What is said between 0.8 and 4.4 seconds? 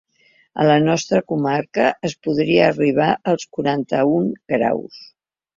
nostra comarca es podria arribar als quaranta-un